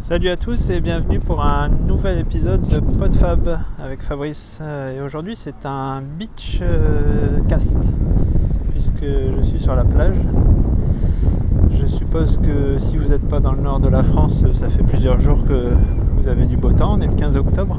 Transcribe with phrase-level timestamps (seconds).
[0.00, 4.58] Salut à tous et bienvenue pour un nouvel épisode de PodFab avec Fabrice.
[4.62, 6.62] Euh, Et aujourd'hui c'est un beach
[7.48, 7.76] cast
[8.72, 10.16] puisque je suis sur la plage.
[11.70, 14.82] Je suppose que si vous n'êtes pas dans le nord de la France, ça fait
[14.82, 15.68] plusieurs jours que
[16.16, 16.94] vous avez du beau temps.
[16.94, 17.78] On est le 15 octobre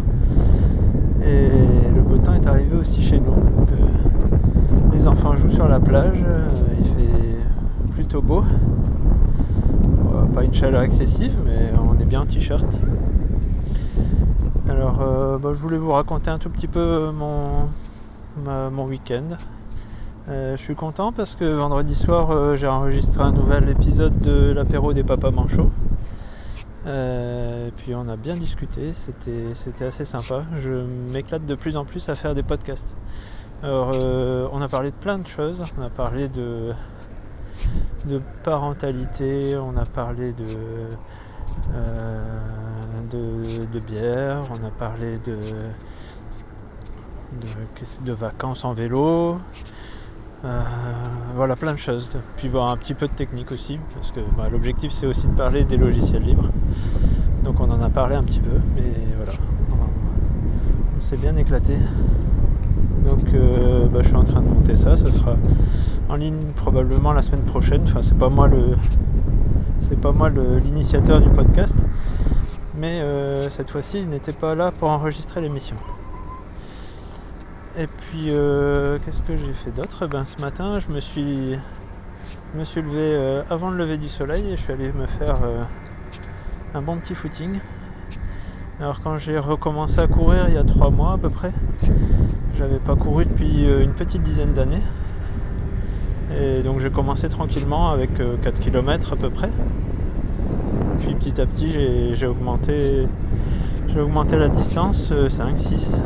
[1.26, 1.50] et
[1.94, 3.26] le beau temps est arrivé aussi chez nous.
[3.34, 6.48] Donc, euh, les enfants jouent sur la plage, euh,
[6.80, 8.44] il fait plutôt beau.
[10.34, 12.66] Pas une chaleur excessive, mais on est bien en t-shirt.
[14.70, 17.68] Alors, euh, bah, je voulais vous raconter un tout petit peu mon,
[18.44, 19.38] ma- mon week-end.
[20.30, 24.52] Euh, je suis content parce que vendredi soir, euh, j'ai enregistré un nouvel épisode de
[24.52, 25.72] l'apéro des papas manchots.
[26.88, 30.44] Euh, et puis on a bien discuté, c'était c'était assez sympa.
[30.60, 32.96] Je m'éclate de plus en plus à faire des podcasts.
[33.64, 35.62] Alors, euh, on a parlé de plein de choses.
[35.78, 36.74] On a parlé de,
[38.44, 40.96] parentalité, on a parlé de, euh,
[43.12, 45.38] de, de bière, on a parlé de,
[48.06, 49.38] de, vacances en vélo.
[50.44, 50.62] Euh,
[51.36, 52.10] voilà, plein de choses.
[52.38, 55.34] Puis bon, un petit peu de technique aussi, parce que bah, l'objectif c'est aussi de
[55.34, 56.50] parler des logiciels libres.
[57.44, 59.34] Donc on en a parlé un petit peu, mais voilà,
[60.98, 61.76] on s'est bien éclaté.
[63.04, 65.36] Donc euh, bah, je suis en train de monter ça, ça sera
[66.10, 67.84] en ligne probablement la semaine prochaine.
[67.86, 68.76] Enfin, c'est pas moi le,
[69.82, 71.86] c'est pas moi le- l'initiateur du podcast,
[72.78, 75.76] mais euh, cette fois-ci, il n'était pas là pour enregistrer l'émission.
[77.78, 80.06] Et puis, euh, qu'est-ce que j'ai fait d'autre?
[80.08, 81.54] Ben, ce matin, je me suis,
[82.54, 85.06] je me suis levé euh, avant le lever du soleil et je suis allé me
[85.08, 85.64] faire euh,
[86.74, 87.60] un bon petit footing.
[88.80, 91.54] Alors, quand j'ai recommencé à courir il y a trois mois à peu près,
[92.58, 94.82] j'avais pas couru depuis euh, une petite dizaine d'années.
[96.40, 99.50] Et donc j'ai commencé tranquillement avec euh, 4 km à peu près.
[101.00, 101.72] Puis petit à petit
[102.14, 103.08] j'ai augmenté,
[103.98, 106.02] augmenté la distance, euh, 5, 6,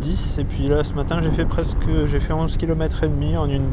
[0.00, 0.38] 10.
[0.38, 1.76] Et puis là ce matin j'ai fait presque
[2.06, 3.68] j'ai fait 11 km et demi en une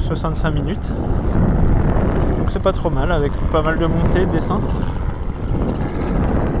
[0.00, 0.92] 65 minutes.
[2.38, 4.68] Donc c'est pas trop mal avec pas mal de montées, de descentes.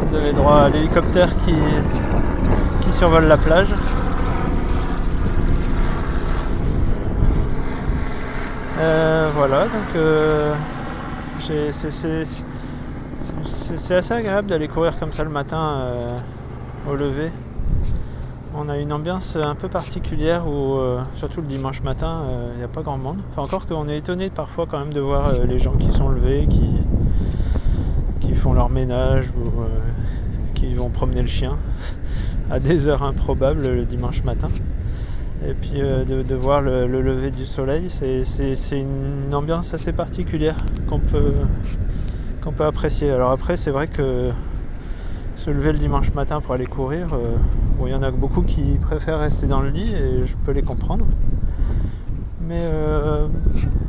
[0.08, 1.54] Vous avez droit à l'hélicoptère qui,
[2.80, 3.68] qui survole la plage.
[8.78, 10.54] Euh, voilà, donc euh,
[11.40, 11.72] c'est-
[13.94, 16.18] assez agréable d'aller courir comme ça le matin euh,
[16.90, 17.30] au lever.
[18.54, 20.78] On a une ambiance un peu particulière où,
[21.14, 22.22] surtout le dimanche matin,
[22.54, 23.18] il n'y a pas grand monde.
[23.30, 26.46] Enfin, encore qu'on est étonné parfois quand même de voir les gens qui sont levés,
[26.48, 26.70] qui,
[28.20, 29.50] qui font leur ménage ou
[30.54, 31.58] qui vont promener le chien
[32.50, 34.48] à des heures improbables le dimanche matin.
[35.44, 38.24] Et puis euh, de, voir le, le lever du soleil, c'est-
[38.72, 40.56] une ambiance assez particulière
[40.88, 41.32] qu'on peut,
[42.56, 43.10] peut apprécier.
[43.10, 44.30] Alors après, c'est vrai que
[45.36, 47.36] se lever le dimanche matin pour aller courir, euh,
[47.84, 50.62] il y en a beaucoup qui préfèrent rester dans le lit et je peux les
[50.62, 51.06] comprendre.
[52.40, 53.28] Mais euh,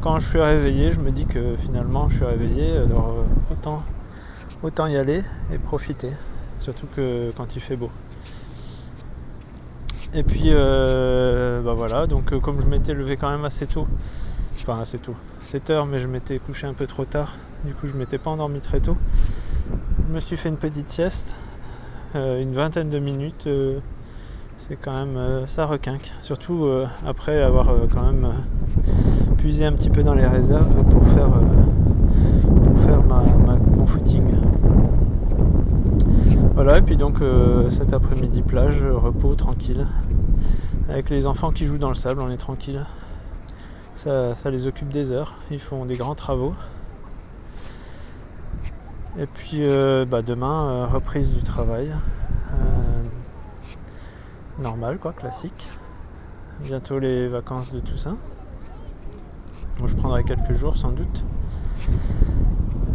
[0.02, 3.84] quand je suis réveillé, je me dis que finalement je suis réveillé, alors euh, autant,
[4.64, 6.12] autant y aller et profiter.
[6.60, 7.90] Surtout que quand il fait beau.
[10.14, 13.88] Et puis euh, bah voilà, donc euh, comme je m'étais levé quand même assez tôt,
[14.62, 17.36] enfin assez tôt, 7 heures, mais je m'étais couché un peu trop tard,
[17.66, 18.96] du coup je m'étais pas endormi très tôt.
[20.08, 21.36] Je me suis fait une petite sieste,
[22.16, 23.50] euh, une vingtaine de minutes,
[24.60, 26.70] c'est quand même ça requinque, surtout
[27.06, 28.32] après avoir quand même
[29.38, 31.30] puisé un petit peu dans les réserves pour faire,
[32.64, 34.24] pour faire mon footing.
[36.58, 39.86] Voilà, et puis donc euh, cet après-midi plage, repos, tranquille.
[40.90, 42.84] Avec les enfants qui jouent dans le sable, on est tranquille.
[43.94, 46.56] Ça, ça les occupe des heures, ils font des grands travaux.
[49.20, 51.92] Et puis euh, bah, demain, euh, reprise du travail.
[54.60, 55.70] Normal quoi, classique.
[56.64, 58.18] Bientôt les vacances de Toussaint.
[59.78, 61.24] Donc je prendrai quelques jours sans doute.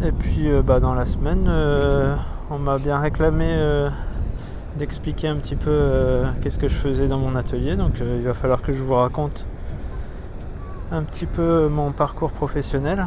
[0.03, 1.49] Et puis bah, dans la semaine,
[2.53, 3.89] on m'a bien réclamé euh,
[4.77, 7.77] d'expliquer un petit peu euh, qu'est-ce que je faisais dans mon atelier.
[7.77, 9.47] Donc euh, il va falloir que je vous raconte
[10.91, 13.07] un petit peu mon parcours professionnel.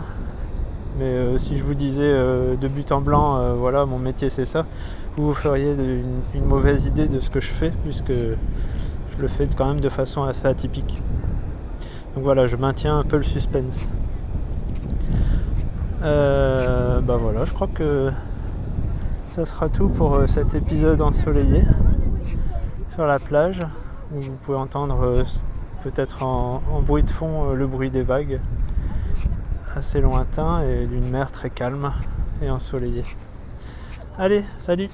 [0.98, 4.66] Mais si je vous disais de but en blanc, voilà, mon métier c'est ça,
[5.18, 9.28] vous vous feriez une, une mauvaise idée de ce que je fais, puisque je le
[9.28, 11.04] fais quand même de façon assez atypique.
[12.16, 13.90] Donc voilà, je maintiens un peu le suspense.
[16.02, 18.10] Bah voilà, je crois que
[19.36, 21.62] ça sera tout pour euh, cet épisode ensoleillé
[22.88, 23.62] sur la plage
[24.14, 25.24] où vous pouvez entendre euh,
[25.84, 28.40] peut-être en, bruit de fond euh, le bruit des vagues
[29.76, 31.92] assez lointain et d'une mer très calme
[32.42, 33.04] et ensoleillée.
[34.18, 34.90] Allez, salut